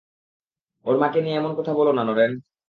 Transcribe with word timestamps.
ওর 0.85 0.95
মাকে 0.97 1.19
নিয়ে 1.21 1.37
এমন 1.37 1.51
কথা 1.57 1.71
বলো 1.73 1.91
না, 1.93 2.03
নরেন। 2.03 2.31